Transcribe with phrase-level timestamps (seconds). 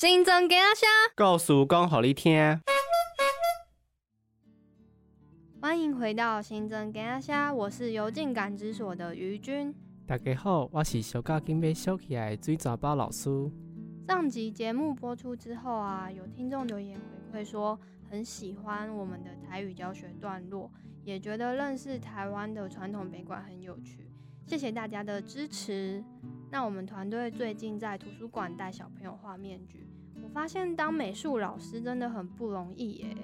[0.00, 2.58] 新增给阿虾，告诉讲好你听。
[5.60, 9.74] 欢迎回到新增给阿虾，我是邮进感知所的于君。
[10.06, 13.28] 大家好，我是小家金被收起来水早包老师。
[14.08, 16.98] 上集节目播出之后啊，有听众留言
[17.30, 17.78] 回馈说
[18.10, 20.70] 很喜欢我们的台语教学段落，
[21.04, 24.09] 也觉得认识台湾的传统北馆很有趣。
[24.50, 26.02] 谢谢大家的支持。
[26.50, 29.86] 那我们团队最近在图书馆带小朋友画面具，
[30.24, 33.16] 我发现当美术老师真的很不容易耶。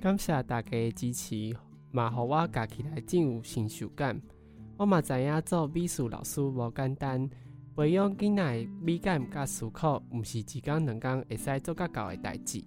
[0.00, 1.52] 感谢大家的支持，
[1.90, 4.22] 嘛互我教起来真有成就感。
[4.76, 7.28] 我嘛知影做美术老师无简单，
[7.74, 12.62] 培养囡仔美感甲思考，毋是一工两工会使做甲到的代志。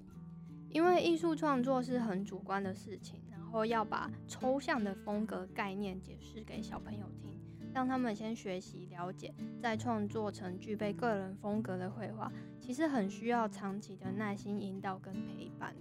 [0.72, 7.33] 因为艺术创作是很主观的事情，然后要把抽象的风格概念解释给小朋友听。
[7.74, 15.74] 让他们先学习了解，再创作成具备个人风格的绘画，其实很需要长期的耐心引导跟陪伴。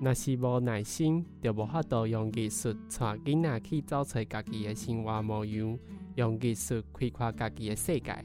[0.00, 5.78] 若是无耐心，就无法度用艺术带囡仔去找出家己的生活模样，
[6.14, 8.24] 用艺术开阔家己的世界。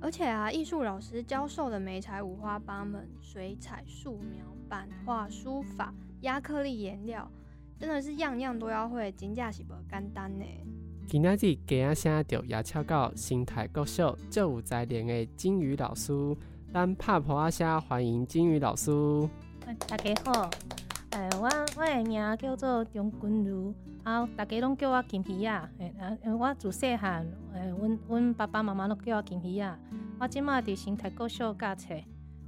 [0.00, 7.30] 而且啊，艺术老师教授的美彩五花八门，水彩、素描、版画、书法、亚克力颜料，
[7.78, 10.44] 真的是样样都要会，真正是不简单呢。
[11.12, 16.10] 今仔日家仔声就邀请到新台国小最有才能的金鱼老师，
[16.72, 18.90] 咱拍破阿声欢迎金鱼老师。
[19.86, 20.48] 大家好，
[21.10, 21.44] 诶，我
[21.76, 23.74] 我的名叫做钟君如，
[24.04, 25.70] 啊，大家拢叫我金皮亚。
[25.80, 29.78] 诶，啊，我自细汉，诶，阮阮爸爸妈妈拢叫我金皮亚。
[30.18, 31.94] 我即马伫新台国小教册，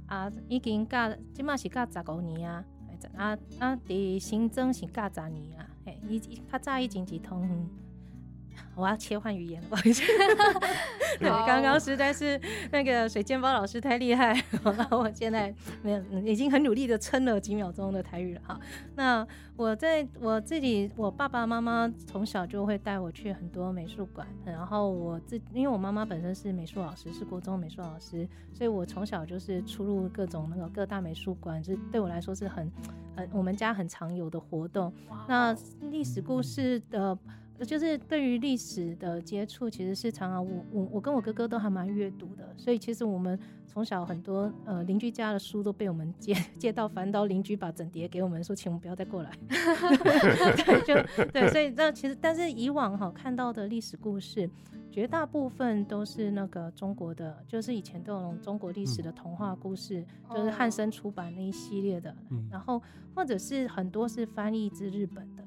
[0.07, 2.65] 啊，已经教，即马是教十五年啊。
[3.15, 3.37] 啊。
[3.59, 5.69] 啊，伫新增是教十年啊。
[5.85, 7.47] 诶，伊较早已经是通。
[8.75, 10.03] 我要切换语言， 不好意思。
[11.19, 12.39] 对，刚刚实在是
[12.71, 18.59] 那个水煎包老师太厉害， 那我现在没有，已经很努力的撑了几秒钟的台语了哈。
[18.95, 32.69] 那我在我自己，我爸爸妈妈从小就会带我去很多美术馆，然后我自因为我妈妈本身是美术老师，是国中美术老师，所以我从小就是出入各种那个各大美术馆，这对我来说是很
[33.15, 34.91] 很我们家很常有的活动。
[35.29, 35.55] 那
[35.89, 37.17] 历史故事的。
[37.63, 49.31] 就是对于历史的接触，其实是常常我我我跟我哥哥都还蛮阅读的，所以其实我们从小很多呃邻居家的书都被我们借借到翻到，邻居把整叠给我们说，请我们不要再过来。
[49.47, 54.49] 对，就对，所以那其实但是以往哈看到的历史故事，
[54.91, 62.13] 绝大部分都是那个中国的，就是以前都有中国历史的童话故事，就是汉生出版那一系列的，
[62.51, 62.81] 然后
[63.15, 65.43] 或者是很多是翻译自日本的。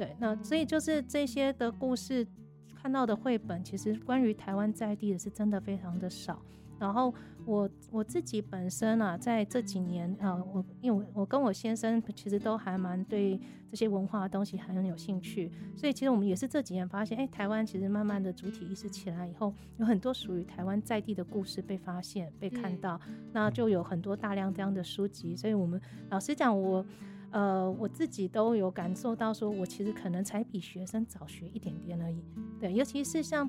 [0.00, 2.26] 对，那所以就是这些的故事，
[2.74, 6.40] 看到的绘本，其实关于台湾在地的是真的非常的少。
[6.78, 7.12] 然后
[7.44, 13.38] 我我自己本身啊，在这几年啊，我因为我跟我先生其实都还蛮对
[13.70, 22.98] 这些文化的东西很有兴趣，所以其实我们也是这几年发现，哎，台湾其实慢慢的主体意识起来以后，有很多属于台湾在地的故事被发现、被看到，
[23.34, 25.36] 那就有很多大量这样的书籍。
[25.36, 25.78] 所以我们
[26.08, 26.82] 老实讲，我。
[27.30, 32.22] 呃，我自己都有感受到，说我其实可能才比学生早学一点点而已。
[32.58, 33.48] 对，尤其是像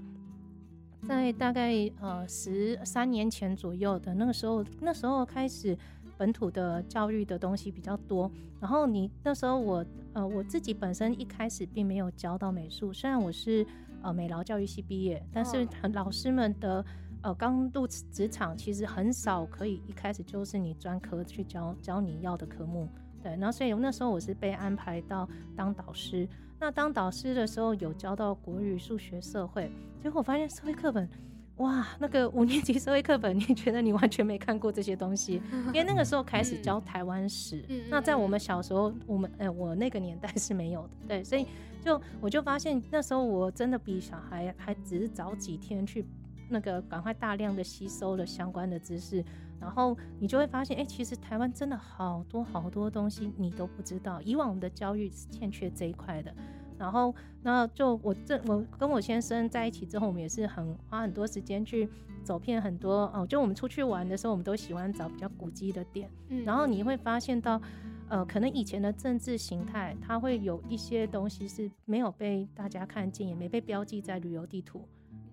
[1.07, 5.75] 在大概呃十三年前左右的那个时候，那时候开始
[6.15, 8.31] 本土的教育的东西比较多。
[8.59, 9.83] 然后你那时候我
[10.13, 13.65] 呃我自己本身一开始并没有教到美术，虽然我是
[14.03, 16.85] 呃美劳教育系毕业，但是老师们的
[17.23, 22.87] 呃刚入职场，其实很少可以一开始就是你专科去教教你要的科目。
[23.23, 26.27] 对，然后所以那时候我是被安排到当导师。
[26.59, 29.71] 那当导师的时候有教到国语、数学、社会，
[30.01, 31.09] 结果我发现社会课本，
[31.57, 35.41] 哇，那个五年级社会课本，你觉得你完全没看过这些东西，
[35.73, 37.65] 因为那个时候开始教台湾史。
[37.89, 40.89] 那在我们小时候，我们哎，我那个年代是没有的。
[41.07, 41.47] 对，所以
[41.83, 46.05] 就我就发现那时候我真的比小孩还只是早几天去
[46.51, 49.23] 那个赶快大量的吸收了相关的知识。
[49.59, 54.21] 然后你就会发现，哎，其实台湾真的好多好多东西你都不知道。
[54.23, 56.33] 以往我们的教育是欠缺这一块的。
[56.79, 57.13] 然后，
[57.43, 61.87] 那就我这我跟我先生在一起之后，我们也是很花很多时间去
[62.23, 63.23] 走遍很多哦。
[63.29, 66.09] 就我们出去玩的时候，我们都喜欢找比较古迹的店。
[66.29, 66.43] 嗯。
[66.43, 67.61] 然后你会发现到，
[68.09, 74.83] 呃，可能以前的政治形态，它会有一些东西是没有被大家看见，也没被标记在旅游地图。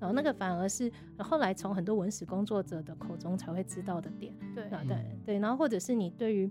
[0.00, 4.96] 然后那个反而是后来从很多文史工作者的口中才会知道的点，对，对。
[5.26, 6.50] 对，然后或者是你对于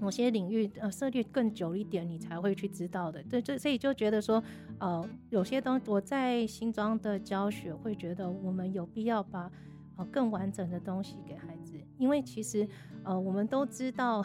[0.00, 4.42] 某些领域呃涉猎更久一点，你才会去知道的，对，就所以就觉得说，
[4.78, 9.50] 呃，有些东我在新庄的教学会觉得我们有必要把
[9.96, 12.68] 呃更完整的东西给孩子，因为其实
[13.04, 14.24] 呃，我们都知道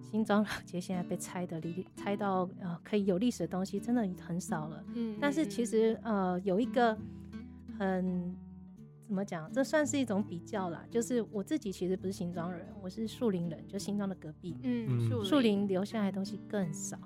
[0.00, 4.82] 新庄老街现在被拆的离拆到呃可以有历史的东西真的很少了。
[4.94, 6.96] 嗯，但是其实呃有一个
[7.80, 8.36] 很
[9.00, 10.84] 怎么讲，这算是一种比较啦。
[10.90, 14.58] 就是我自己其实不是新庄人，我是树林人，就新庄的隔壁。
[14.62, 16.98] 嗯，树树林留下来的东西更少，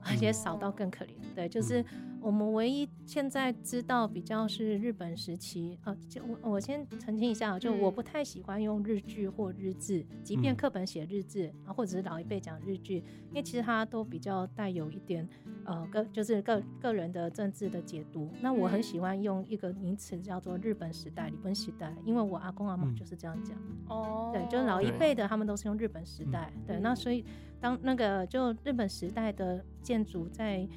[0.00, 1.10] 而且少到更可怜。
[1.34, 1.84] 对，就是
[2.22, 5.76] 我们唯一现在知道比较是日本时期。
[5.84, 12.98] 呃，就我我先澄清一下，就我不太喜欢用日剧或日志，即便课本写日志，啊，或者是老一辈讲日剧，
[13.30, 15.28] 因为其实它都比较带有一点
[15.64, 18.30] 呃个就是个个人的政治的解读。
[18.40, 23.58] 那我很喜欢用一个名词叫做日本时代、日本时代，因为我阿公阿妈就是这样讲。
[23.88, 26.52] 哦，对，就是老一辈的他们都是用日本时代。
[26.66, 27.24] 对，那所以
[27.60, 30.68] 当那个就日本时代的建筑在。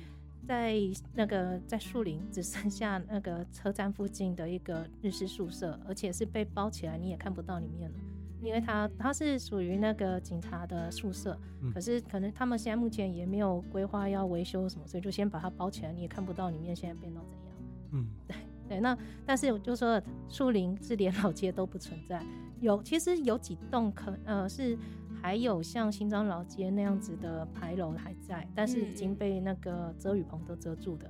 [0.47, 0.75] 在
[1.13, 7.97] 那个在树林只剩下那个车站附近的一个日式宿舍，而且是被包起来，你也看不到里面了，
[8.41, 11.37] 因为它它是属于那个警察的宿舍，
[11.73, 17.55] 可是可能他们现在目前也没有规划要维修什么，所以就先把它包起来，你也看不到里面现在变到怎样。
[17.91, 18.37] 嗯，对
[18.69, 22.23] 对，那但是我就说树林是连老街都不存在，
[22.61, 24.77] 有其实有几栋可呃是。
[25.25, 31.09] 还有像新庄老街那样子的牌楼还在，但是已经被那个遮雨棚都遮住的。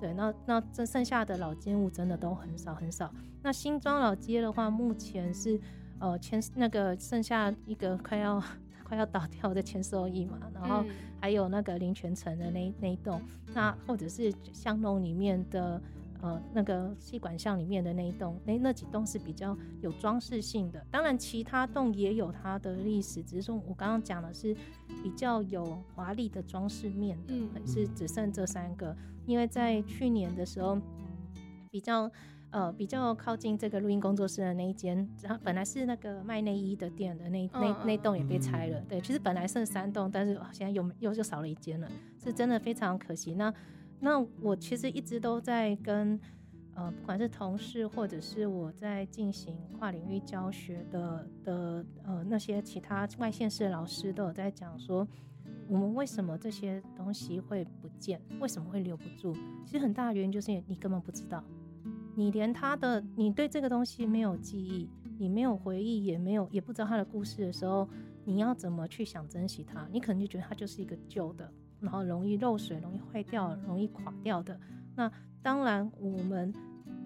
[0.00, 3.12] 对，那那这剩下的老建物真的都很少很少。
[3.42, 5.60] 那新庄老街的话，目前是
[5.98, 8.40] 呃前那个剩下一个快要
[8.84, 10.84] 快要倒掉的千寿益嘛，然后
[11.20, 13.20] 还有那个林泉城的那那一栋，
[13.52, 15.82] 那或者是巷弄里面的。
[16.26, 20.84] 呃，那个气管巷里面的那一栋，那那几栋是比较有装饰性的。
[20.90, 24.52] 当然，其他栋也有它的历史，只是说我刚刚讲的是
[25.04, 27.32] 比较有华丽的装饰面的，
[27.64, 28.96] 是只剩这三个。
[29.24, 30.76] 因为在去年的时候，
[31.70, 32.10] 比较
[32.50, 38.80] 呃比较靠近这个录音工作室的那一间，然后本来是那个卖内衣的店的那那那栋也被拆了。
[38.88, 41.88] 对，其实本来剩三栋，但是现在又又就少了一间了，
[42.20, 43.34] 是真的非常可惜。
[43.34, 43.52] 那
[43.98, 46.18] 那我其实一直都在跟，
[46.74, 55.06] 呃，不管是同事或者是我在进行跨领域教学的的呃那些其他外县市的老师都有在讲说，
[55.66, 59.34] 我们为什么这些东西会不见，为什么会留不住？
[59.64, 61.42] 其实很大的原因就是你根本不知道，
[62.14, 67.88] 你连他的你对这个东西没有记忆，你没有回忆，也没有也不知道他的故事的时候，
[68.24, 69.88] 你要怎么去想珍惜它？
[69.90, 71.50] 你可能就觉得它就是一个旧的。
[71.80, 74.58] 然后容易漏水、容易坏掉、容易垮掉的，
[74.94, 75.10] 那
[75.42, 76.52] 当然我们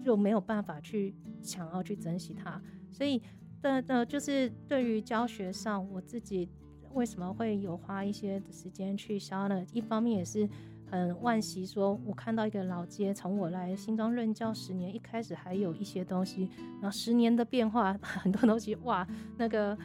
[0.03, 2.61] 就没有办法去想要去珍惜它。
[2.91, 3.21] 所以，
[3.61, 6.49] 的呃，就是对于教学上，我自己
[6.93, 9.63] 为什么会有花一些时间去教呢？
[9.73, 10.47] 一方面也是
[10.89, 16.49] 很惋惜，说我看到一个老街，从我来新庄任教十年，一开始还有一些东西，
[16.81, 19.07] 然后十年的变化， 很多东西哇，
[19.37, 19.77] 那个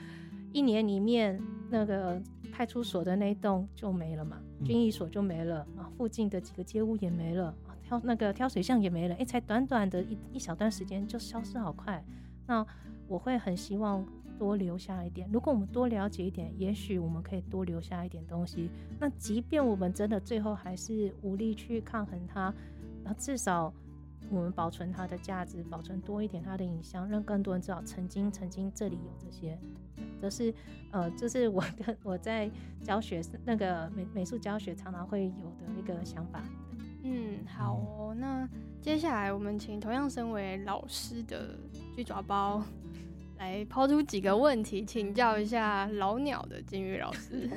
[0.52, 1.40] 一年里面
[1.70, 2.22] 那个。
[2.56, 12.02] 派出所的那栋就没了嘛，军医所就没了啊，附近的几个街屋也没了啊，挑那个挑水巷也没了，哎，才短短的一一小段时间就消失好快。
[12.46, 12.66] 那
[13.08, 14.02] 我会很希望
[14.38, 18.70] 多留下一点，如果我们多了解一点，也许我们可以多留下一点东西。
[18.98, 22.54] 那即便我们真的最后还是无力去抗衡它，
[23.04, 23.70] 那至少
[24.30, 29.58] 我们保存它的价值，保存多一点它的影像，让更多人知道曾经曾经这里有这些。
[30.20, 30.54] 这是，
[30.90, 32.50] 呃，这是我跟我在
[32.82, 36.42] 教学那个美美术教学常常会有的一个想法。
[37.02, 38.14] 嗯，好哦。
[38.18, 38.48] 那
[38.80, 41.56] 接下来我们请同样身为老师的
[41.94, 42.62] 巨爪包
[43.38, 47.48] 来抛出几个问题，请教一下老鸟的金鱼老师。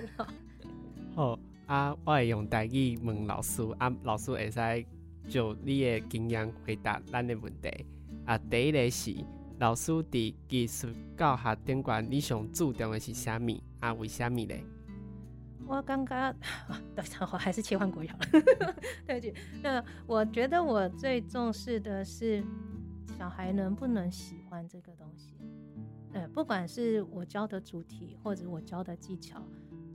[1.15, 4.85] 好啊，我会用台语问老师，啊，老师会使
[5.29, 7.85] 就你的经验回答咱的问题。
[8.25, 9.15] 啊，第一个是。
[9.59, 13.93] 老师伫技术教学顶管，你上注重的是虾米啊？
[13.93, 14.63] 为虾米嘞？
[15.67, 16.33] 我刚刚，
[16.95, 18.25] 对，我还是切换国语好了。
[19.05, 22.41] 对不起，那我觉得我最重视的是
[23.17, 25.35] 小孩能不能喜欢这个东西。
[26.13, 29.43] 呃，不管是我教的主题，或者我教的技巧，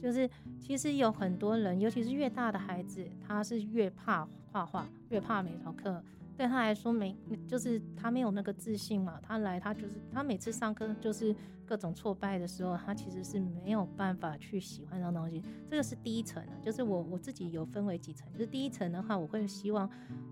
[0.05, 0.29] 就是
[0.61, 6.05] 其实有很多人，尤其是越大的孩子，他是越怕画画，越怕美术课。
[6.37, 7.17] 对他来说，没
[7.49, 9.19] 就是他没有那个自信嘛。
[9.23, 11.35] 他来，他就是他每次上课就是
[11.65, 15.43] 各种挫败的时候，他其实是没有办法去喜欢上东西。
[15.71, 18.31] 这个是第一层的，就是我我自己有分为几层。
[18.35, 19.89] 就是第一层的话，我会希望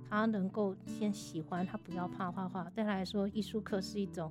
[0.06, 2.68] 他能够先喜欢，他不要怕画画。
[2.74, 4.30] 对他来说，艺术课是一种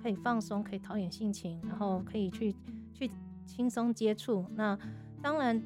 [0.00, 2.54] 可以放松、可以陶冶性情，然后可以去
[2.92, 3.10] 去
[3.48, 4.44] 轻松接触。
[4.54, 4.78] 那
[5.20, 5.60] 当然，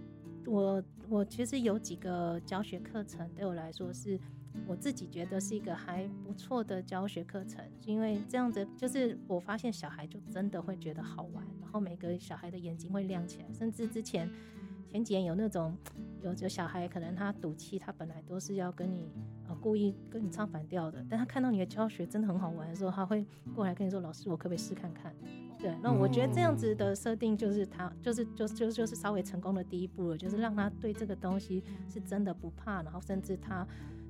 [0.46, 4.18] 我我其实有几个教学课程，对我来说是。
[4.66, 14.30] 我自己觉得是一个还不错的教学课程，因为这样子就是我发现小孩就真的会觉得好玩，然后每个小孩的眼睛会亮起来，甚至之前
[14.92, 15.74] 前几年有那种
[16.20, 19.10] 有有小孩可能他赌气，他本来都是要跟你
[19.48, 25.14] 呃故意跟你唱反调的，但他看到你的教学真的很好玩的时候，他会过来跟你说：“老师，我可不可以试看看？”
[25.58, 33.66] 对，那我觉得这样子的设定就是他就是就就就是稍微成功的第一步了，就是让他对这个东西是真的不怕，然后甚至他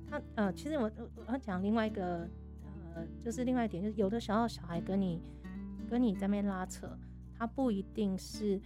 [0.09, 2.27] 他呃，其实我我要讲另外一个
[2.93, 5.21] 呃，就是另外一点，就是有的时候小孩跟你
[5.89, 6.89] 跟你在那边拉扯，
[7.37, 8.59] 他不一定是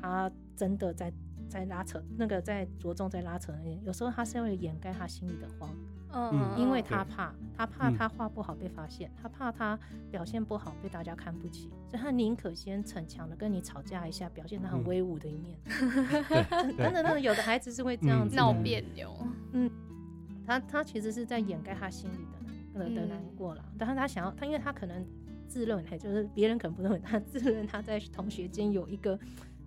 [0.00, 1.12] 他真的在
[1.48, 5.70] 在拉扯，那个在着重在拉扯那边，有时候他是为了掩盖他心里的慌。
[6.16, 7.96] 嗯，因为他怕，他怕嗯。
[7.96, 9.76] 他画不好被发现，他怕他
[10.12, 14.86] 表现不好被大家看不起，所以他宁可先逞强的跟你吵架一下，表现他很嗯。
[14.86, 15.58] 威武的一面。
[15.64, 18.28] 对真的，真的，有的孩子是会这样嗯。
[18.28, 18.52] 子的闹。
[18.52, 19.12] 别扭。
[19.52, 19.68] 嗯
[20.46, 23.36] 他他其实是在掩盖他心里的难的的难嗯。
[23.36, 25.04] 过啦，但是他想要他，因为他可能
[25.48, 29.18] 自认为，就是别人可能不认为他自认他在同学间有一个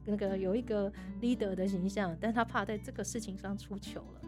[0.08, 4.22] 那个有一个 leader 的形象，但他怕在这个事情上出糗了。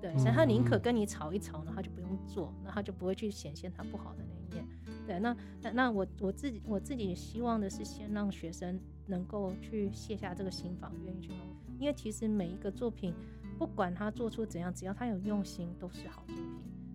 [0.00, 4.66] 对，所以他宁可嗯跟你吵一吵，然后他就不用做，那他就不会去显现他不好的那一面。
[5.06, 11.38] 对，那那那我我自己我自己希望的是先让学生能够去卸下这个心防，愿意去弄，
[11.78, 13.14] 因为其实每一个作品，
[13.58, 16.44] 不管他做出怎样，只要他有用心，都是好作品。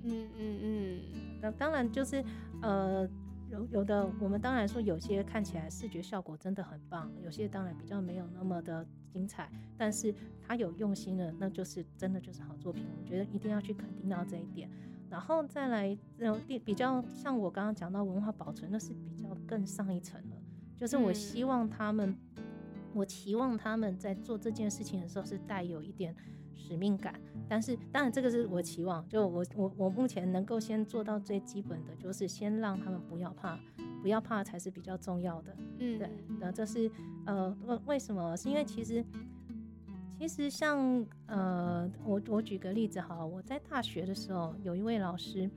[0.03, 0.99] 嗯嗯嗯，
[1.41, 2.23] 那当然就是
[2.61, 3.07] 呃。
[3.49, 12.85] 有有的，我们当然说有些看起来视觉效果真的很棒，有些当然比较没有那么的精彩，但是他有用心的，那就是真的就是好作品。
[12.97, 14.69] 我觉得一定要去肯定到这一点，
[15.09, 20.35] 然后再来，嗯，比比较像我刚刚讲到文化保存，那是比较更上一层了。
[20.77, 22.15] 就是我嗯希望他们，
[22.93, 26.15] 我期望他们在做这件事情的时候是带有一点
[26.59, 27.13] 使命感，
[27.47, 33.57] 但是当然这个是我期望，就我我我目前能够先做到最基本的，就是先让他们不要怕，
[34.01, 35.55] 不要怕才是比较重要的。
[35.79, 36.91] 嗯对，那这是
[37.25, 38.35] 呃为为什么？
[38.35, 39.03] 是因为其实
[40.19, 40.77] 其实像
[41.27, 45.49] 呃，我我举个例子哈，我在大学的时候有一位老师，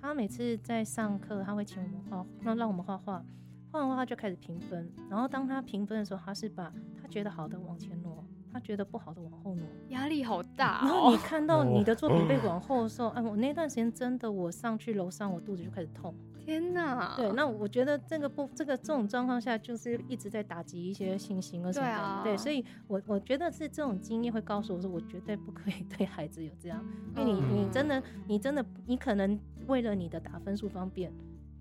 [0.00, 3.24] 他每次在上课，他会请我们画，那让我们画画，
[3.70, 9.66] 画完画他就开始评分，然后当他评分的时候，他是把他觉得好的往前挪，他觉得不好的往后挪。
[9.88, 11.20] 压力好大然后你哦。
[11.24, 16.14] 看到你的作品被往后的时候，哎，我那段时间真的，我上去楼上，我肚子就开始痛。
[16.38, 17.14] 天哪！
[17.14, 21.92] 对，那我觉得这个不，这个这种状况下，就是一直在打击一些信心啊什么的。
[21.92, 26.82] 对啊对，所以我我觉得是这种经验会告诉我说，我绝对不可以 对孩子有这样，
[27.16, 31.12] 因为你嗯你真的你真的你可能为了你的打分数方便，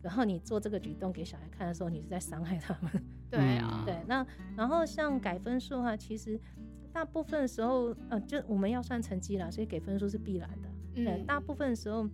[0.02, 2.90] 然后你做这个举动给小孩看的时候，你是在伤害他们。
[3.30, 4.26] 对啊，对，那
[4.56, 6.40] 然后像改分数的话，其实
[6.98, 10.68] 大部分的时候，呃，就我们要算成绩啦，所以给分数是必然的。
[10.96, 12.10] 对，嗯，大部分的时候，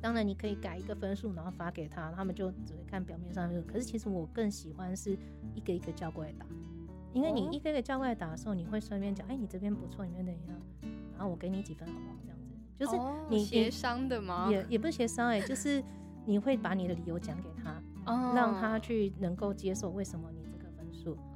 [0.00, 3.64] 当然你可以改一个分数，然后发给他，他们就只会看表面上面。
[3.64, 5.16] 可是其实我更喜欢是
[5.54, 6.44] 一个一个叫过来打，
[7.12, 10.60] 因为你哦一个一个叫过来打的时候，你会顺便讲，哎，你这边不错，你那边怎样，
[11.12, 12.16] 然后我给你几分好不好？
[12.24, 14.48] 这样子，就是哦你协商的吗？
[14.50, 15.80] 也也不是协商哎、就是
[16.26, 17.80] 你会把你的理由讲给他，
[18.12, 20.39] 哦让他去能够接受为什么你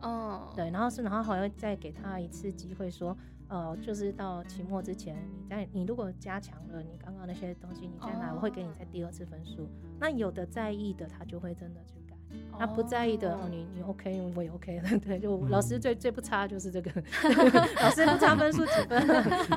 [0.02, 3.16] 哦，对，然后是，然后还会再给他一次机会说，
[3.48, 9.68] 呃，就是到期末之前，你在你如果加强了你刚刚那些东西，你再来，我会给你再第二次分数。
[9.98, 11.94] 那有的在意的，他就会真的去
[12.52, 14.88] 改；那不在意的，哦，你你 OK，我也 OK 了。
[15.00, 16.90] 对，就嗯老师最最不差就是这个，
[17.82, 19.06] 老师不差分数几分。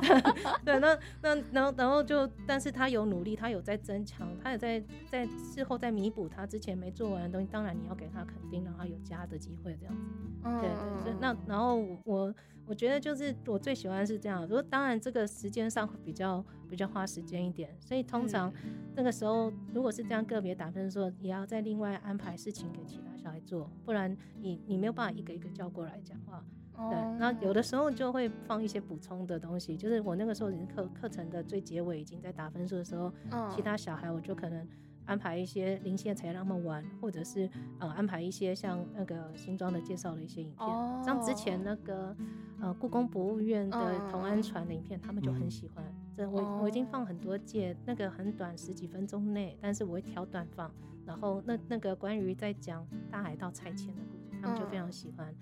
[0.64, 7.46] 对，那那然后然后就，但是他有努力，他有在增强，他也在在事后在弥补他之前没做完的东西。
[7.50, 10.00] 当然你要给他肯定，让他有加的机会，这样子。
[10.44, 12.32] 嗯对对，所以那然后我
[12.68, 18.52] 我觉得就是我最喜欢是这样，如果当然这个时间上会比较比较花时间一点，所以通常
[18.94, 26.44] 那个时候如果是这样个别打分的时候，也要再另外安排事情给其他小孩做，不然你你没有办法一个一个叫过来讲话。
[26.90, 34.64] 对，那有的时候就会放一些补充的东西，就是我那个时候已经课课程的最结尾已经在打分数的时候，候其他小孩我就可能
[35.08, 37.48] 安排一些零线材让他们玩，或者是
[37.78, 42.14] 呃安排一些像那个新装的介绍的一些影片，哦像之前那个
[42.60, 45.82] 呃故宫博物院的嗯同安传的影片，他们就很嗯喜欢。
[46.14, 50.70] 这我我已经哦放很多届，那个很短十几分钟内，但是我会挑短放。
[51.06, 55.34] 然后那那个关于在讲大海盗拆迁的故事，他们就非常嗯喜欢。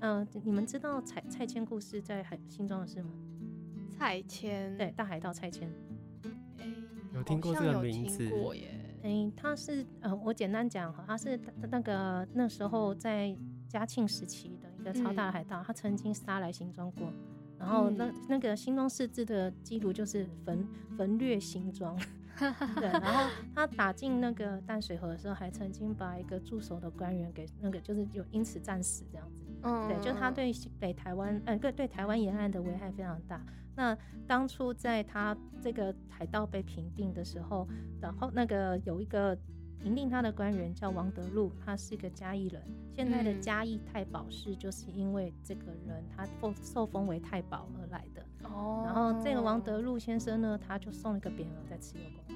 [0.00, 3.10] 嗯、你们知道拆拆迁故事在海新庄的事吗？
[3.90, 5.70] 拆迁，对，大海盗蔡牵。
[6.58, 6.66] 哎，
[7.14, 8.54] 有听过好这个像有听名字过
[9.02, 9.08] 耶。
[9.08, 13.36] 诶，他是呃，我简单讲哈，他是那那个那时候在
[13.68, 17.12] 嘉庆时期的一个超大的海盗，他曾经杀来新庄过，
[17.58, 20.66] 然后那、嗯那个新庄市志的记录就是焚
[20.96, 21.96] 焚掠新庄，
[22.38, 33.40] 对，然后他打进那个淡水河的时候，还曾经把一个驻守的官员给那个就是有因此战死这样子，嗯，对，就他对北台湾，呃，对对台湾沿岸的危害非常大。
[33.74, 37.66] 那当初在他这个海盗被平定的时候，
[38.00, 39.36] 然后那个有一个
[39.78, 42.62] 平定他的官员叫王德禄，他是一个嘉义人。
[42.94, 48.22] 现在的嗯嘉义太保是就是因为这个人他受受封为太保而来的。
[48.44, 52.31] 哦，然后这个王德禄先生呢，他就送了一个匾额在慈幼宫。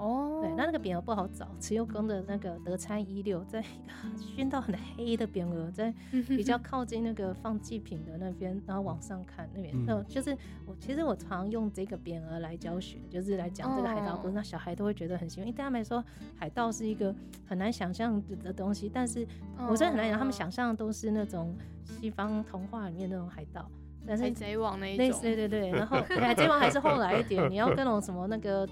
[0.00, 5.92] 哦，对，那那个匾额不好找，慈幼宫的那个德参一六，在一个熏到很黑的匾额，在
[6.26, 9.84] 比较靠近那个放祭品的那边，然后往上看那边，嗯。
[9.86, 14.32] 那、就是我其实我常用这个匾额来教学，就是来讲这个海盗故事，哦。
[14.36, 16.02] 那小孩都会觉得很喜欢，因为对他们来说，
[16.34, 17.14] 海盗是一个
[17.46, 19.26] 很难想象的的东西，但是
[19.68, 21.54] 我真的很难讲，他们想象都是那种
[21.84, 23.70] 西方童话里面那种海盗，
[24.06, 28.66] 但是海贼王那一种，对对对，然后 海贼王还是后来一点，你要跟那种什么那个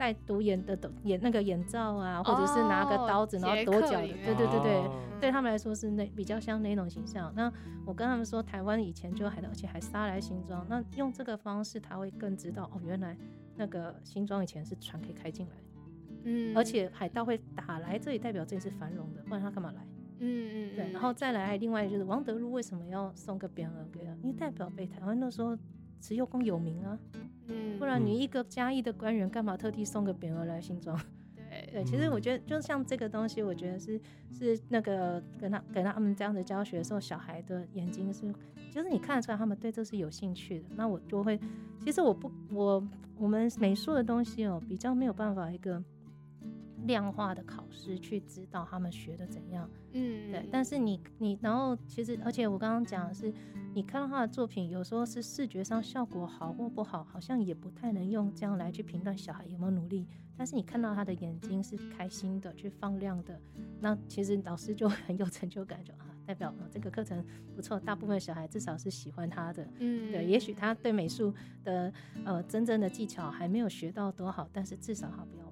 [0.00, 7.30] 戴独眼的眼那个眼罩啊，或者是拿个刀子、哦然后躲脚的，对对对对，哦对他们来说是那比较像那种形象。
[7.36, 7.52] 那
[7.84, 13.14] 我跟他们说，台湾以前就海盗，而且还杀来新庄，那用这个方式，他会更知道哦，原来
[13.56, 15.52] 那个新庄以前是船可以开进来，
[16.24, 19.86] 嗯，而且海盗会打来这里，代表这里是繁荣的，不然他干嘛来？
[20.20, 24.12] 嗯嗯，对，然后再来另外就是王德禄为什么要送个匾额给他？
[24.22, 25.54] 因为代表被台湾那时候
[26.00, 26.98] 慈幼宫有名啊。
[27.46, 30.98] 嗯，不然你一个嘉义的官员干嘛特地送个匾额来新庄？
[31.36, 34.00] 对对，其实我觉得就像这个东西，我觉得是
[34.32, 38.32] 是那个跟他给他们这样的教学的时候，小孩的眼睛是，
[38.70, 40.66] 就是你看得出来他们对这是有兴趣的。
[40.76, 41.38] 那我就会，
[41.84, 42.88] 其实我不我
[43.18, 45.82] 我们美术的东西哦，比较没有办法一个
[46.86, 49.68] 量化的考试去知道他们学的怎样。
[49.92, 53.32] 嗯，对，但是你你然后其实，而且我刚刚讲的是，
[53.74, 60.06] 你看到他的作品，有时候是视觉上效果好或不好，好像也不太能用这样来去评断小孩有没有努力。
[60.36, 63.38] 但是你看到他的眼睛是开心的，去放亮的，
[63.78, 67.22] 那其实老师就很有成就感，就啊，代表、呃、这个课程
[67.54, 69.68] 不错，大部分小孩至少是喜欢他的。
[69.80, 71.92] 嗯，对，也许他对美术的
[72.24, 75.49] 呃真正的技巧还没有学到多好，但是至少他不要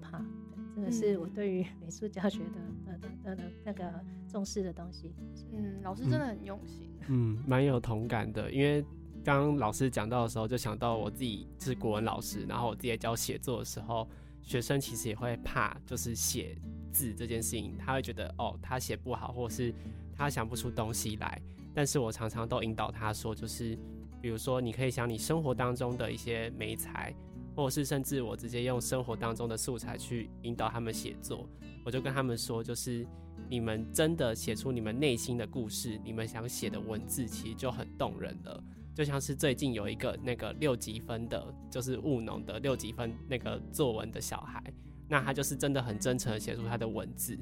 [0.78, 3.92] 这个是我嗯对于美术教学的呃的的的那个
[4.28, 5.12] 重视的东西。
[5.52, 8.82] 嗯，老师真的很用心，嗯，蛮有同感的，因为
[9.24, 14.08] 刚刚老师讲到的时候，就想到我自己是国文老师，然后我自己在教写作的时候，
[14.42, 16.56] 学生其实也会怕，就是写
[16.92, 19.74] 字这件事情，他会觉得哦，他写不好，或是
[20.14, 21.40] 他想不出东西来。
[21.74, 23.76] 但是我常常都引导他说，就是
[24.20, 27.14] 比如说，你可以想你生活当中的一些美材，
[27.58, 31.44] 或是甚至我直接用生活当中的素材去引导他们写作。
[31.84, 33.04] 我就跟他们说，就是
[33.50, 38.62] 你们真的写出你们内心的故事，你们想写的文字，其实就很动人了。
[38.94, 44.62] 就像是最近有一个那个六级分的，就是务农的六级分那个作文的小孩，
[45.08, 47.36] 那他就是真的很真诚的写出他的文字。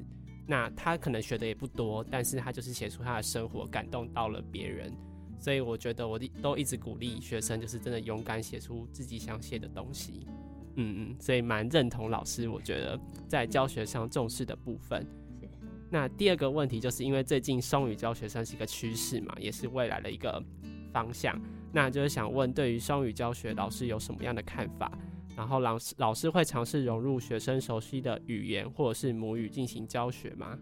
[0.47, 4.91] 那他可能学的也不多，但是他就是写出他的生活，感动到了别人。
[5.37, 10.27] 所以我觉得我都一直鼓励学生，就是真的勇敢写出自己想写的东西。
[10.75, 15.01] 嗯嗯，所以蛮认同老师，我觉得在教学上重视的部分。
[15.41, 15.47] 是
[15.89, 20.43] 那第二个问题，就是因为最近双语教学算是一个趋势嘛，也是未来的一个
[20.91, 21.39] 方向。
[21.71, 24.91] 那就是想问，对于双语教学，老师有什么样的看法？
[25.35, 30.57] 然后老师老师会尝试融入学生熟悉的语言或者是母语进行教学吗？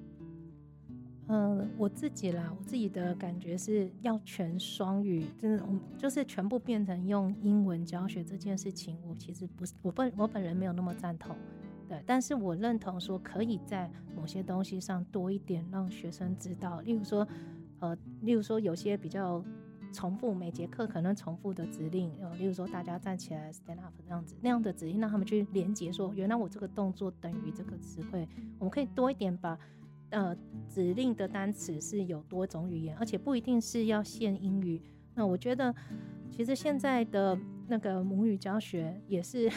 [1.28, 11.36] 嗯，我自己啦，我自己的感觉是要全双语，就是我就是全部变成用英文教学这件事情，我其实不是我本我本人没有那么赞同，
[11.90, 17.28] 对，但是我认同说可以在某些东西上多一点让学生知道，例如说，
[17.80, 19.44] 呃，例如说有些比较
[19.92, 28.28] 重复每节课可能重复的指令，呃，例如说大家站起来 stand up 这样子那样的指令，让他们去连接说，原来我这个动作等于这个词汇，
[28.60, 29.58] 我们可以多一点把。
[30.12, 30.36] 呃，
[30.70, 34.82] 指令的单词是有多种语言，而且不一定是要限英语。
[35.14, 35.74] 那我觉得，
[36.32, 37.38] 其实现在的
[37.68, 39.52] 那个母语教学也是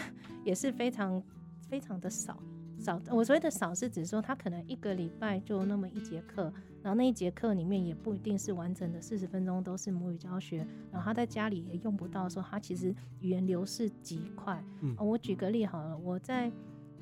[0.45, 1.23] 也是非常
[1.69, 2.41] 非常的少
[2.79, 3.01] 少。
[3.11, 14.65] 我所谓的少是指说，他可能一个礼拜就那么一节课，然后那一节课里面也不一定是完整的四十分钟都是母语教学，然后他在家里也用不到的时候，他其实语言流逝极快。
[14.81, 16.51] 嗯呃我举个例好了，我在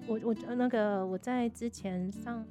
[0.06, 2.44] 我我呃那个我在之前上。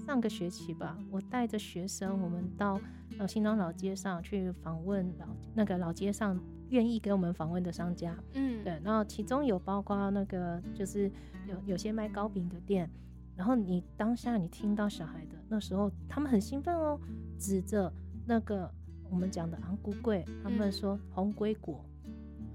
[0.00, 2.80] 在上个学期吧，我带着学生，我们到
[3.18, 6.38] 呃新庄老街上去访问老那个老街上
[6.70, 11.10] 愿意给我们访问的商家，嗯，对，然后其中有包括那个就是
[11.46, 12.90] 有有些卖糕饼的店，
[13.36, 16.98] 然后你当下你听到小孩的那时候，他们很兴奋哦，
[17.38, 17.92] 指着
[18.26, 18.70] 那个
[19.10, 20.72] 我们讲的昂菇桂，他们嗯。
[20.72, 21.84] 说红龟果，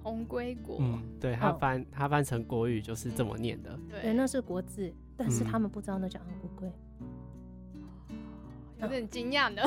[0.02, 1.58] 红龟果，嗯，对他哦。
[1.60, 3.78] 翻他翻成国语就是这么念的。
[3.90, 5.46] 对，那是国字，但是嗯。
[5.46, 6.70] 他们不知道那叫昂菇桂。
[8.82, 9.62] 有点惊讶的。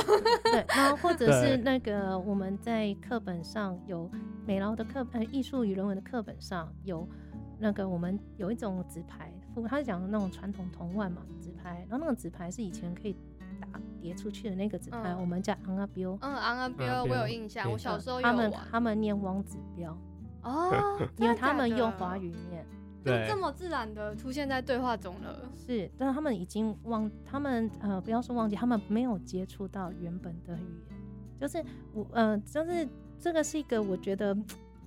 [0.44, 4.11] 对， 然后或者是那个我们在课本上有
[4.47, 7.09] 美劳的课呃艺术与人文的课本上有
[7.59, 9.33] 那个我们有一种纸牌，
[9.68, 13.16] 他是讲的那种传统铜腕嘛纸牌，然后那个纸牌是以前可以
[13.61, 13.68] 打
[14.01, 16.16] 叠出去的那个纸牌，嗯我们叫昂阿标。
[16.21, 18.53] 嗯，昂阿昂标我有印象，我小时候有他们。
[18.71, 19.97] 他们念汪子标，
[20.42, 22.64] 哦，因为他们用华语念。
[23.04, 25.50] 就对这么自然的出现在对话中了。
[25.54, 30.98] 是，但是他们已经忘，他们呃，不要说忘记，他们没有接触到原本的语言，
[31.40, 34.37] 就是我呃，就是这个是一个我觉得，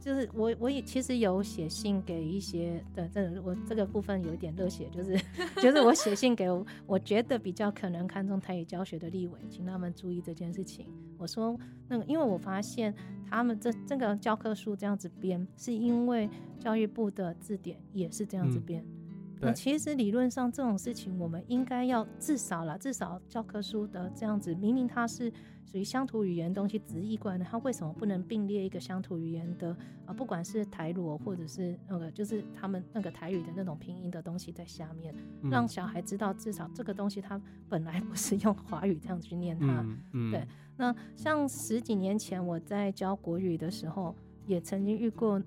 [0.02, 5.16] 就是我我也其实有写信给一些的，这个我这个部分有一点热血，就是
[5.62, 10.88] 就是我写信给我我觉得比较可能看重台语教学的立委，请他们注意这件事情。
[11.20, 11.56] 我说
[11.88, 12.92] 那个，因为我发现
[13.30, 18.82] 他们这这个教科书这样子编，是因为教育部的字典也是这样子嗯编。
[18.84, 18.98] 嗯
[19.44, 25.34] 那其实理论上这种事情，我们应该要至少啦，至少教科书的这样子，明明它是
[25.65, 30.13] 属于乡土语言的东西直译过来的，它为什么不能并列一个乡土语言的啊？
[30.13, 39.82] 不管是台罗或者是那个，就是他们那个台语的那种拼音的东西在下面，嗯让小孩知道至少这个东西它本来不是用华语这样去念它。
[39.82, 40.47] 嗯嗯对
[40.78, 44.15] 那像十几年前我在教国语的时候，
[44.47, 45.41] 也曾经遇过，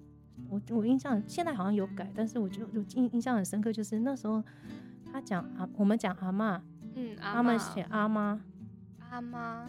[0.49, 4.43] 我我印象现在好像有改，但是我就就印印象很深刻，就是那时候
[5.13, 6.63] 他讲啊，我们讲阿妈，
[6.95, 8.41] 嗯，阿嬷他们写阿妈，
[9.11, 9.69] 阿妈，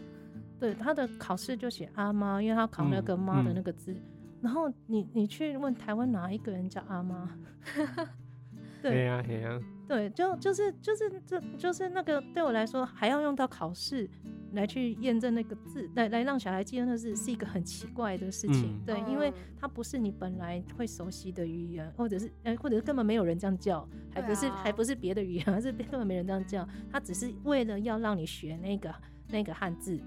[0.65, 3.95] 对，他的考试就写阿妈，因为他考那个嗯妈的嗯那个字。
[4.41, 7.29] 然后你你去问台湾哪一个人叫阿妈？
[8.81, 14.07] 对嘿呀对呀，对，就就是就是就就是那个对我来说，还要用到考试
[14.53, 18.77] 来去验证那个字，来来让小孩记得那字，是一个很奇怪的事情。
[18.77, 28.93] 嗯对，因为嗯它不是你本来会熟悉的语言，或者是呃，或者是根本没有人这样叫，还不是、啊还不是别的语言，而是根本没人这样叫，他只是为了要让你学那个
[29.29, 29.99] 那个汉字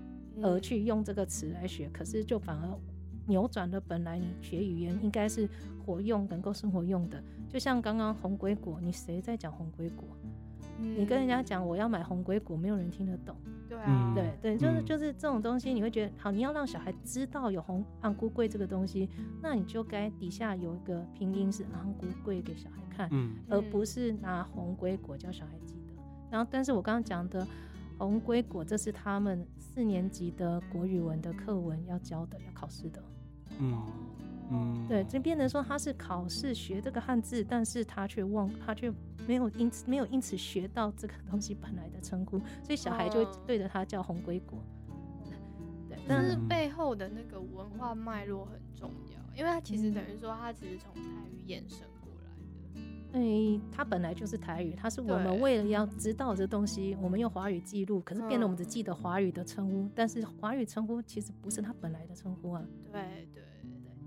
[0.43, 2.69] 而嗯去用这个词来学，可是就反而
[3.27, 5.49] 扭转了本来你学语言应该是
[5.85, 7.23] 活用能够生活用的。
[7.49, 10.09] 就像刚刚红龟果，你谁在讲红龟果？
[10.81, 13.35] 你跟人家嗯讲我要买红龟果，没有人听得懂。
[13.69, 19.09] 对啊嗯，对对，就是嗯就是这种东西，你会觉得好，你要让小孩知道有红昂菇贵这个东西，
[19.43, 26.03] 那你就该底下有一个拼音是昂菇贵给小孩看，嗯而不是拿红龟果叫小孩记得。
[26.31, 27.45] 然后，但是我刚刚讲的
[27.99, 33.03] 红龟果，这是他们四年级的国语文的课文要教的，要考试的。
[33.59, 33.83] 嗯
[34.51, 38.91] 嗯，对，这变成说他是考试学这个汉字，但是他却忘，他却
[39.27, 44.59] 没有因此没有因此学到这个东西本来的称呼，所以小孩就对着他叫红龟果。
[45.87, 51.81] 对，但是嗯背后的那个文化脉络很重要，因为它其实等于说它只是从台语衍生
[53.13, 53.31] 过来的。
[53.31, 63.01] 诶，它本来就是台语，它是我们为了要知道这东西，我们用华语记录，可是变得我们嗯只记得华语的称呼，但是华语称呼其实不是它本来的称呼啊，对
[63.35, 63.43] 对对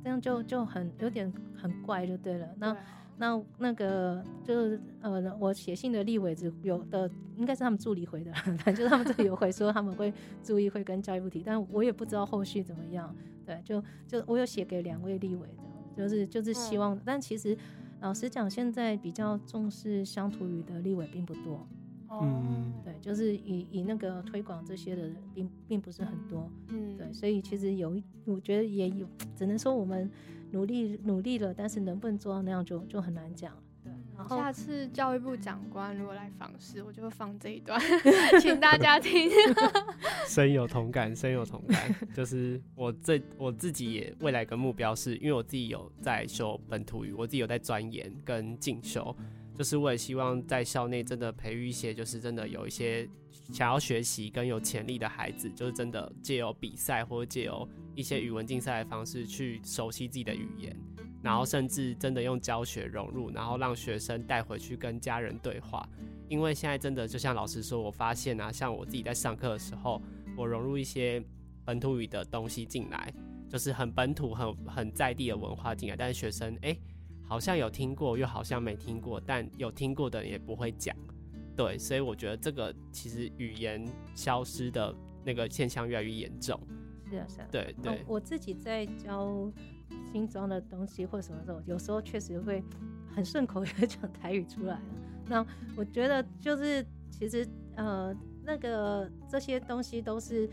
[0.03, 2.47] 这样就就很有点很怪就对了。
[2.57, 2.77] 那啊
[3.17, 10.11] 那那个就是呃，我写信的立委只有的应该是他们助理回的，反正就是他们这里有回说他们会
[10.41, 13.15] 注意会跟教育部提，但我也不知道后续怎么样。
[13.45, 15.63] 对，就就我有写给两位立委的，
[15.95, 17.55] 就是就是希望，但其实
[18.01, 21.65] 老实讲，现在比较重视乡土语的立委并不多。
[22.09, 26.51] 嗯对，就是以以那个推广这些的人并并不是很多。
[26.67, 30.09] 嗯对，所以其实有一，我觉得也有，只能说我们
[30.51, 33.61] 努力努力了，但是能不能做到那样就就很难讲了。
[34.27, 37.79] 对，然后下次教育部长官如果来访视，我就会放这一段，
[38.39, 39.29] 请大家听。
[40.27, 41.93] 深有同感，深有同感。
[42.13, 49.15] 就是我这我自己也未来一个目标是，因为我自己有在修本土语，我自己有在钻研跟进修，
[49.57, 53.07] 就是我也希望在校内真的培育一些，就是真的有一些
[53.51, 60.75] 想要学习跟有潜力的孩子，就是真的借由比赛或者借由一些语文竞赛的方式去熟悉自己的语言。
[61.21, 65.87] 然后甚至真的用教学融入，然后让学生带回去跟家人对话。
[66.27, 70.01] 因为现在真的就像老师说，我发现啊，像我自己在上课的时候，
[70.37, 71.23] 我融入一些
[71.65, 73.13] 本土语的东西进来，
[73.49, 76.75] 就是很本土、很很在地的文化进来，但是学生哎、
[77.27, 80.95] 好像有听过，又好像没听过，但有听过的也不会讲。
[81.55, 86.59] 对，所以我觉得这个其实语言消失的那个现象越来越严重。
[87.09, 89.51] 是啊是啊，对对，哦我自己在教
[90.11, 92.63] 新装的东西或什么时候，有时候确实会
[93.13, 94.81] 很顺口也会讲台语出来了。
[95.27, 100.49] 那我觉得就是其实呃那个这些东西都是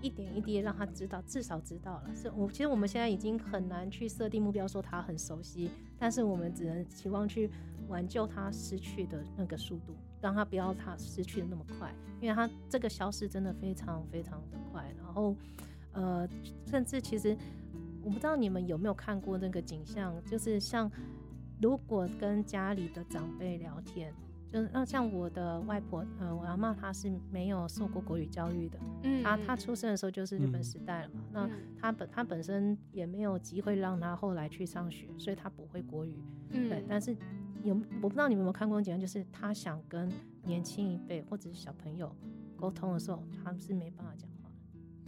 [0.00, 2.14] 一点一滴让他知道，至少知道了。
[2.14, 7.50] 是我其实我们现在已经很难去设定目标，说他很熟悉，但是我们只能期望去
[7.88, 9.94] 挽救他失去的那个速度。
[10.20, 14.88] 让他不要他失去的那么快，因为他这个消失真的非常非常的快。
[14.96, 15.34] 然后，
[15.90, 16.28] 呃，
[16.64, 17.36] 甚至其实
[18.02, 20.90] 我不知道你们有没有看过那个景象，就是像
[21.60, 24.12] 如果跟家里的长辈聊天。
[24.52, 37.16] 就是那像我的外婆，嗯，我阿妈她是没有受过国语教育的，嗯，她她出生的时候就是日本时代了嘛，那她本她本身也没有机会让她后来去上学，所以她不会国语，嗯，对，但是
[37.62, 40.12] 有我不知道你们有没有看过景象，就是她想跟
[40.44, 42.14] 年轻一辈或者是小朋友
[42.54, 44.28] 沟通的时候，他们是没办法讲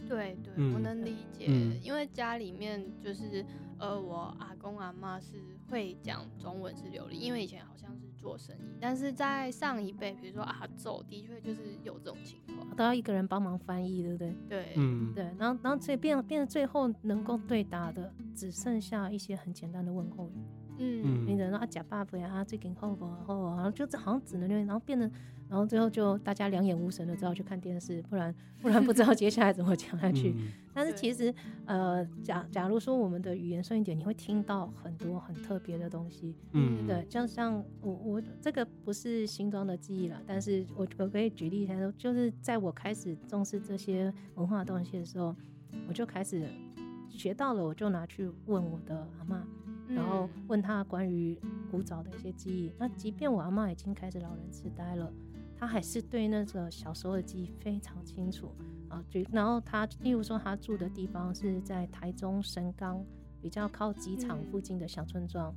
[0.09, 1.47] 话，对对，我能理解，
[1.81, 3.45] 因为家里面就是
[3.79, 8.05] 呃，我阿公阿妈是会讲中文是流利，因为以前好像是。
[8.17, 14.35] 做生意，但是在上一辈，比如说阿祖，的确就是有这种情况，都要一个人帮忙翻译，对不对？
[14.49, 20.41] 对，嗯，对，然后，然后这变变，最后能够对答的，只剩下一些很简单的问候语，
[20.79, 23.55] 嗯，你等到啊，假爸爸呀，最近好不好？
[23.57, 25.11] 然后就这好像只能留言，然后变得。
[25.47, 30.35] 然后最后就大家两眼无神的，只好去看电视，不然不然不知道接下来怎么讲下去。
[30.73, 31.33] 但是其实，
[31.65, 36.35] 呃，假假如说我们的语言顺一点，你会听到很多很特别的东西。
[36.51, 45.33] 嗯，对，就像我我这个不是新装的记忆了，但是我我可以举例一下说，就是在我开始重视这些文化东西的时候，
[45.87, 46.45] 我就开始
[47.07, 49.47] 学到了，我就拿去问我的阿妈，
[49.87, 51.39] 然后问他关于
[51.71, 52.71] 古早的一些记忆。
[52.77, 55.13] 那即便我阿妈已经开始老人痴呆了。
[55.65, 58.55] 他还是对那个小时候的记忆非常清楚
[58.87, 63.03] 啊，就然后他，例如说他住的地方是在台中神冈，
[63.41, 65.51] 比较靠机场附近的小村庄。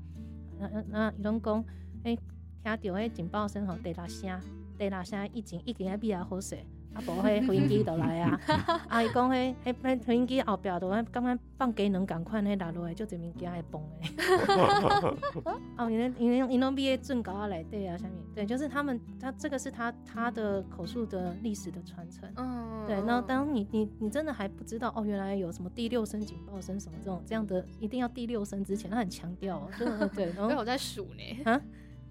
[0.58, 1.62] 那那伊拢讲，
[2.04, 2.16] 哎，
[2.64, 4.40] 听到哎警报声吼，地拉声，
[4.78, 6.56] 地拉声一警一警还比较好势。
[6.98, 8.40] 啊，无迄飞机就来啊！
[8.88, 14.10] 啊，伊讲迄迄飞飞机后壁都感觉放机能共款，迄落落来就侪物件会崩诶。
[15.78, 22.28] 哦，因为因为因拢毕业准高啊来对啊，下面对，就是他们他这个是他他的口述的历史的传承。
[22.36, 22.96] 嗯，对。
[23.06, 30.32] 然后当你你你真的还不知道哦，原来有什么第六声警报声什么这种这样的，一定要第六声之前，他很强调，对对。
[30.32, 31.60] 然后 我在数呢，啊，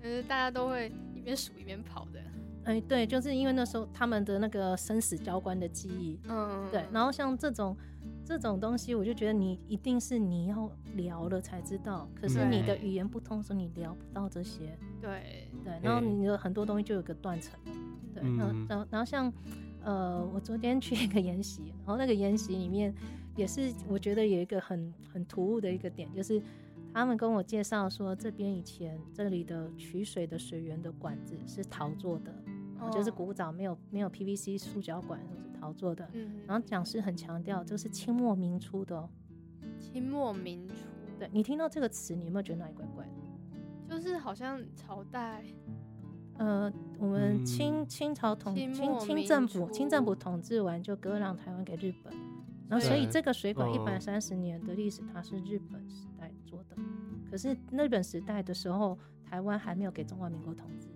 [0.02, 2.22] 呃，大家都会一边数一边跑的。
[2.68, 6.84] 哎，对，就是因为那时候他们的那个生死交关的记忆，嗯，对。
[6.92, 7.76] 然后像这种
[8.26, 14.78] 这种东西，我就觉得你一定是你要聊了才知道，可是你的语言不通，所以你聊不到这些。
[15.02, 17.58] 对对，然后你的很多东西就有个断层。
[18.14, 19.32] 对，然后然后然后像
[19.82, 22.94] 呃，我昨天去一个研习，然后那个研习里面
[23.38, 26.42] 也是我觉得有一个很很突兀的一个点，就是
[26.94, 32.34] 他们跟我介绍说，这边以前这里的取水的水源的管子是陶做的。
[32.92, 36.08] 就是古早没有没有 PVC 塑胶管，都是陶做的。
[36.14, 39.10] 嗯，然后讲师很强调，这是清末明初的哦。
[39.80, 40.76] 清末明初，
[41.20, 43.12] 对你听到这个词，你有没有觉得哪里怪怪的？
[43.90, 45.44] 就是好像朝代，
[46.38, 52.14] 呃，我们清清朝统清清政府清政府统治完就割让台湾给日本，
[52.68, 56.76] 然后所以这个水管一百三十年的历史，它是日本时代做的。
[57.30, 60.87] 可是日本时代的时候，台湾还没有给中华民国统治。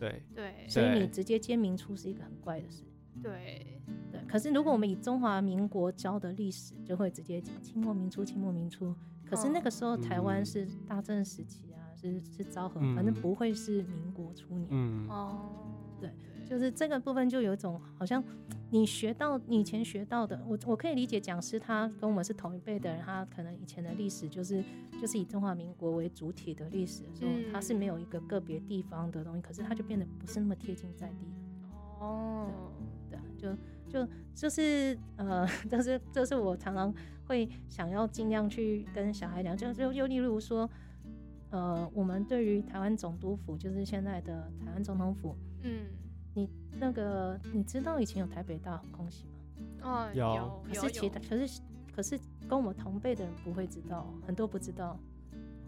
[0.00, 0.22] 对。
[0.34, 2.82] 对，所以你直接接明初是一个很怪的事。
[3.22, 3.66] 对。
[4.10, 8.94] 对，可是如果我们以中华民国教的历史，就会直接讲清末明初，清末明初。
[9.24, 14.68] 可是那个时候台湾是大正时期啊，是是昭和，反正不会是民国初年。
[14.70, 15.08] 嗯。
[15.08, 15.50] 哦，
[16.00, 16.10] 对，
[16.50, 18.22] 就是这个部分就有一种好像。
[18.72, 24.62] 你学到你以前学到的，我我可以理解讲师他跟我们是同一辈的人，他可能以前的历史就是
[25.00, 32.06] 就是以中华民国为主体的历史的时候，他是没有一个个别地方的东西，可是他就变得不是那么贴近在地了。
[32.06, 32.70] 哦，
[33.10, 33.56] 对，就
[33.88, 36.94] 就就是呃， 这是这是我常常
[37.26, 40.70] 会想要尽量去跟小孩讲，就就又例如说，
[41.50, 45.86] 呃，我们对于台湾总督府，就是现在的台湾总统府，嗯。
[46.34, 49.26] 你那个你知道以前有台北大空袭
[49.80, 49.80] 吗？
[49.82, 50.62] 哦，有。
[50.66, 51.60] 可是其他可是
[51.94, 54.98] 可是跟我们同辈的人不会知道，很多不知道。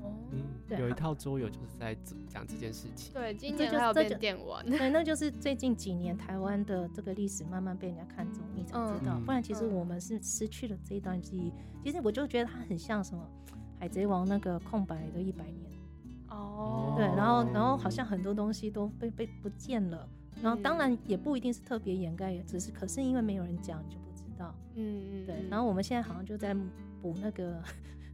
[0.00, 1.96] 哦，嗯，有一套桌游就是在
[2.28, 3.14] 讲这件事情。
[3.14, 4.64] 对，今年还有变电玩。
[4.68, 9.20] 对， 那就是最近几年台湾的这个历史慢慢被人家看中，你才知道。
[9.24, 11.52] 不然其实我们是失去了这一段记忆。
[11.84, 13.24] 其实我就觉得它很像什么
[13.78, 15.70] 海贼王那个空白的一百年。
[16.30, 16.94] 哦。
[16.96, 20.08] 对，然后然后好像很多东西都被被不见了。
[20.42, 24.54] 然后当然也不一定是特别掩盖，也只是可是因为没有人讲就不知道。
[24.74, 25.48] 嗯嗯，对。
[25.48, 26.52] 然后我们现在好像就在
[27.00, 27.62] 补那个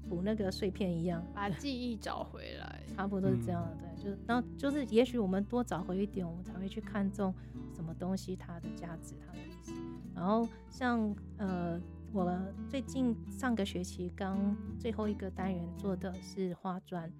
[0.09, 3.77] 补那个碎片一样，把 记忆找回来，差不多是这样的。
[3.81, 7.35] 对，就是然后就是也许我们多找回一点，我们才会去看重
[7.75, 9.73] 什么东西它的价值、它的意思。
[10.15, 11.81] 然后像呃，
[12.13, 12.37] 我
[12.69, 17.11] 最近上个学期刚最后一个单元做的是花砖，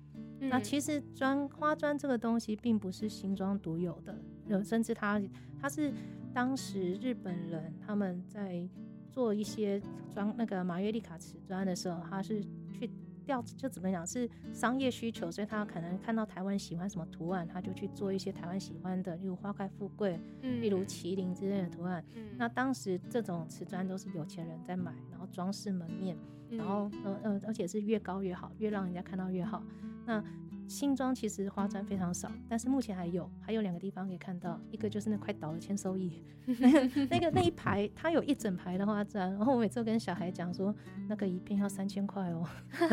[0.41, 5.21] 那其实砖花砖这个东西并不是新庄独有的，有甚至它
[5.61, 5.93] 它是
[6.33, 8.69] 当时日本人他们在
[9.11, 9.81] 做一些
[10.13, 12.41] 砖那个马约利卡瓷砖的时候，他是
[12.73, 12.89] 去
[13.25, 22.05] 调就怎么讲是商业需求，所以他可能看到台湾喜欢什么图案，他就去做一些台湾喜欢的，例如花开富贵，嗯例如麒麟之类的图案。
[22.15, 26.17] 嗯那当时这种瓷砖都是有钱人在买，然后装饰门面，
[26.51, 29.63] 然后嗯呃呃，而且是越高越好，越让人家看到越好。
[30.09, 30.25] 那
[30.67, 36.23] 新庄其实花砖非常少，但是目前还有，还有两个地方可以看到，一个就是那快倒的签收益，
[37.11, 40.75] 那个那一排，它有一整排的花砖，然后我每次跟小孩讲说，
[41.09, 42.47] 那个一片要三千块哦，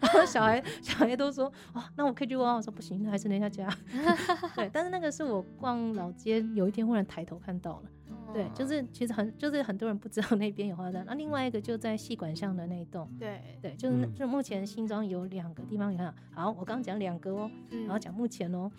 [0.00, 3.68] 然后小孩小孩都说，哦，那我可以去挖，我说不行，那还是人家家，
[4.56, 7.90] 对，但是那个是我逛老街有一天忽然抬头看到了。
[8.32, 8.50] 对，哦。
[8.54, 16.14] 就是其实很就是很多人不知道那边有花砖，那另外一个就在戏馆巷的那一栋，对，对，就是就目前新庄有两个地方有看。
[16.32, 17.82] 好，我刚刚讲两个哦，嗯。
[17.82, 18.70] 然后讲目前哦，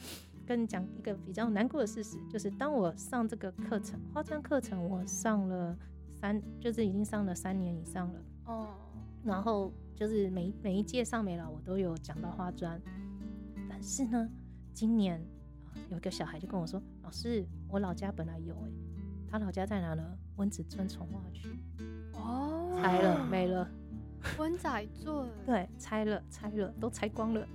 [0.46, 5.78] 跟你讲一个比较难过的事实，就是当我上这个课程花砖课程，我上了
[6.14, 8.68] 三，就是已经上了三年以上了，哦，
[9.24, 12.82] 然后就是每每一届上美老我都有讲到花砖，
[13.70, 14.30] 但是呢，
[14.74, 15.20] 今年
[15.66, 18.72] 啊有一个小孩就跟我说，老师，我老家本来有诶、
[19.32, 20.04] 他老家在哪呢？
[20.38, 21.50] 温子村从化区，
[22.14, 23.68] 哦，拆了没了。
[24.38, 27.46] 温仔做， 对，拆了，拆了，都拆光了。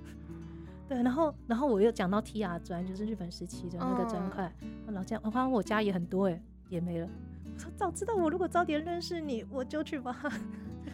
[0.88, 4.52] 对，然后，然后我又讲到 TR 砖，就是日本时期的那个砖块，
[4.86, 7.08] 我老家，我发现我家也很多哎，也没了。
[7.54, 10.30] 我说早知道我如果早点认识你，我就去把它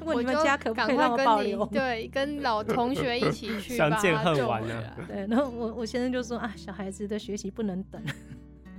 [0.05, 1.66] 问你们家可不可以让我保留。
[1.66, 8.01] 对，跟老同学一起去吧相见恨晚啊回来对，然后我我先生就说啊，小孩子的学习不能等。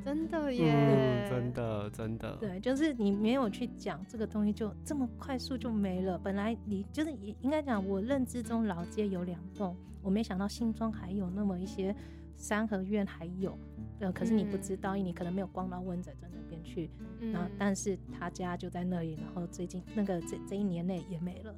[0.04, 6.18] 真的嗯，耶，真的真的，对，就是你没有去讲这个东西，就这么快速就没了。
[6.18, 11.96] 本来你就是也应该讲，我认知中老街有两栋，我没想到新庄还有那么一些
[12.36, 13.58] 三合院还有，
[14.00, 21.56] 呃，可是你不知道，你可能没有逛到温仔镇那边去，嗯，然后但是他家就在那里，然后最近那个这这一年内也没了。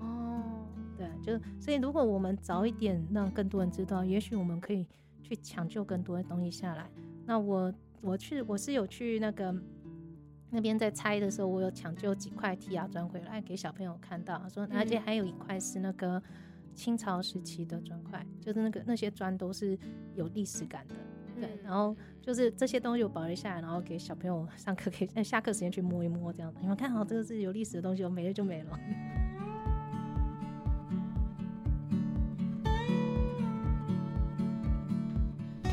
[0.00, 0.42] 哦，
[0.96, 4.86] 对，就所以如果我们早一点让更多人知道，也许我们可以
[5.22, 6.88] 去抢救更多的东西下来。
[7.26, 9.54] 那我我去我是有去那个
[10.50, 16.22] 那边在拆的时候，我有抢救几块剔牙砖回来给小朋友看到，说而且嗯还有一块是那个
[16.74, 19.76] 清朝时期的砖块，就是那个那些砖都是
[20.14, 20.94] 有历史感的。
[21.40, 26.58] 对，嗯然后就是这些东西我保留下来，然后给小朋友上课可以呃下课时间去摸一摸，这样子。
[26.62, 28.78] 你们看好这个是有历史的东西，我没了就没了。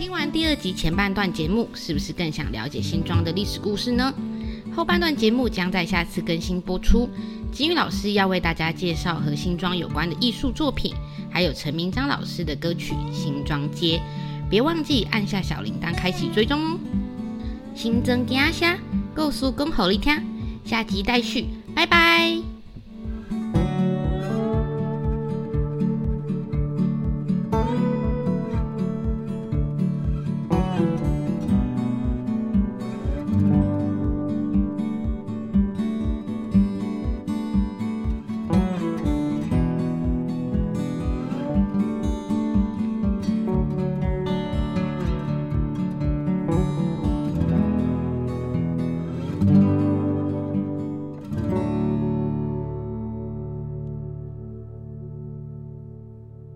[0.04, 4.14] 听完第二集前半段节目，是不是更想了解新庄的历史故事呢？
[4.76, 7.10] 后半段节目将在下次更新播出。
[7.54, 10.94] 金宇老师要为大家介绍和新庄有关的艺术作品，
[11.32, 13.98] 还有陈明章老师的歌曲《新庄街》。
[14.50, 16.78] 别忘记按下小铃铛，开启追踪哦。
[17.74, 18.78] 新增惊下，
[19.16, 20.22] 告诉公好你听，
[20.66, 22.53] 下集待续，拜拜。